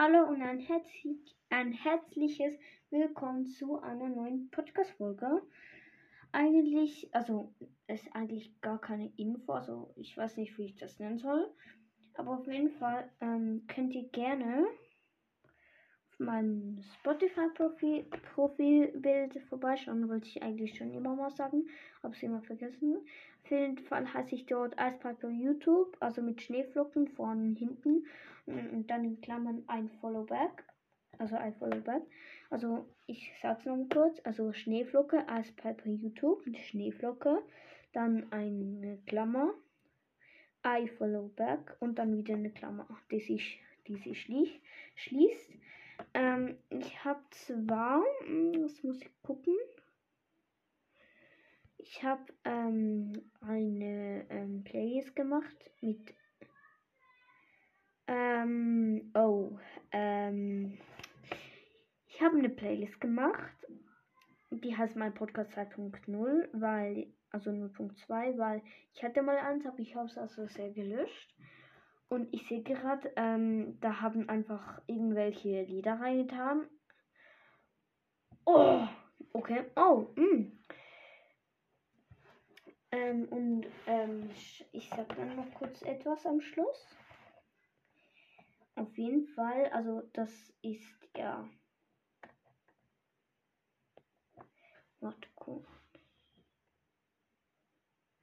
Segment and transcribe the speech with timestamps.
[0.00, 2.56] Hallo und ein, herzlich, ein herzliches
[2.90, 5.42] Willkommen zu einer neuen Podcast-Folge.
[6.32, 7.54] Eigentlich, also,
[7.86, 11.48] ist eigentlich gar keine Info, also, ich weiß nicht, wie ich das nennen soll.
[12.14, 14.66] Aber auf jeden Fall ähm, könnt ihr gerne
[16.10, 21.68] auf meinem Spotify-Profil Profilbild vorbeischauen, wollte ich eigentlich schon immer mal sagen,
[22.02, 22.96] habe es immer vergessen.
[23.44, 28.04] Auf jeden Fall heiße ich dort Eispiper YouTube, also mit Schneeflocken vorne und hinten
[28.46, 30.64] und dann in Klammern ein Followback.
[31.18, 32.02] Also ein Followback.
[32.50, 34.20] Also ich sag's noch mal kurz.
[34.24, 37.42] Also Schneeflocke, Eispiper YouTube mit Schneeflocke.
[37.92, 39.54] Dann eine Klammer.
[40.66, 44.60] I Followback und dann wieder eine Klammer, die sich, die sich schlie
[44.96, 45.52] schließt.
[46.14, 48.28] Ähm, ich habe zwar, das
[48.82, 49.54] hm, muss ich gucken.
[51.78, 56.14] Ich habe ähm, eine ähm, Playlist gemacht mit
[58.08, 59.58] ähm, oh,
[59.92, 60.78] ähm,
[62.28, 63.56] habe eine Playlist gemacht.
[64.50, 68.62] Die heißt mein Podcast 2.0, weil, also 0.2, weil
[68.94, 71.34] ich hatte mal eins, aber ich habe es also sehr gelöscht.
[72.08, 76.66] Und ich sehe gerade, ähm, da haben einfach irgendwelche Lieder reingetan.
[78.44, 78.86] Oh,
[79.32, 79.64] okay.
[79.76, 80.24] Oh, mh.
[80.26, 80.58] Mm.
[82.90, 84.30] Ähm, und ähm,
[84.72, 86.96] ich sag dann noch kurz etwas am Schluss.
[88.76, 90.30] Auf jeden Fall, also das
[90.62, 91.48] ist ja.
[95.00, 95.66] Warte kurz.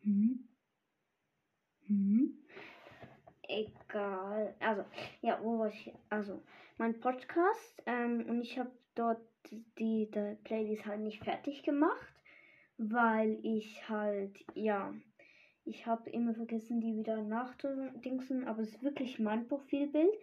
[0.01, 0.47] Hm?
[1.87, 2.45] Hm?
[3.95, 4.53] Egal.
[4.59, 4.83] Also,
[5.21, 5.93] ja, wo war ich?
[6.09, 6.41] Also,
[6.77, 7.81] mein Podcast.
[7.85, 10.09] Ähm, und ich habe dort die, die
[10.43, 12.13] Playlist halt nicht fertig gemacht,
[12.77, 14.93] weil ich halt, ja,
[15.63, 20.13] ich habe immer vergessen, die wieder nachzudingsen, aber es ist wirklich mein Profilbild,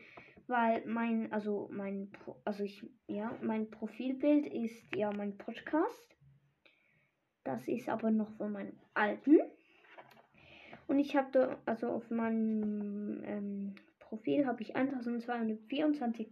[0.49, 2.13] weil mein, also mein,
[2.45, 6.15] also ich, ja, mein Profilbild ist ja mein Podcast.
[7.43, 9.41] Das ist aber noch von meinem alten.
[10.93, 16.29] Und ich habe da, also auf meinem ähm, Profil habe ich 1224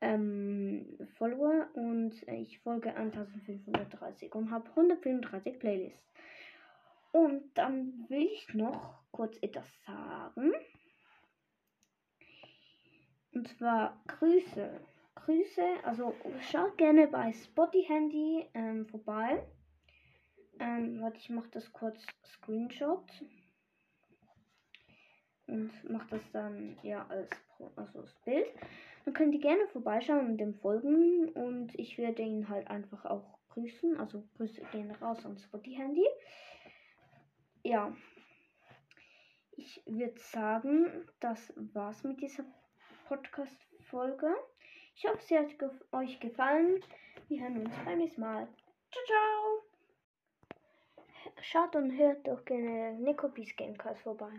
[0.00, 6.14] ähm, Follower und ich folge 1530 und habe 135 Playlists.
[7.10, 10.52] Und dann will ich noch kurz etwas sagen.
[13.32, 14.80] Und zwar Grüße.
[15.16, 16.14] Grüße, also
[16.52, 19.44] schaut gerne bei Spotty Handy ähm, vorbei.
[20.60, 23.02] Ähm, warte, ich mache das kurz Screenshot.
[25.48, 27.30] Und mache das dann ja als
[27.76, 28.46] also das Bild.
[29.04, 31.30] Dann könnt ihr gerne vorbeischauen und dem folgen.
[31.30, 33.98] Und ich werde ihn halt einfach auch grüßen.
[33.98, 36.06] Also Grüße gehen raus an Spotty Handy
[37.68, 37.94] ja,
[39.56, 42.44] ich würde sagen, das war's mit dieser
[43.08, 44.34] Podcast-Folge.
[44.94, 46.82] Ich hoffe, sie hat ge euch gefallen.
[47.28, 48.48] Wir hören uns beim nächsten Mal.
[48.90, 49.62] Ciao, ciao!
[51.42, 54.32] Schaut und hört doch gerne Nico Peace Gamecast vorbei.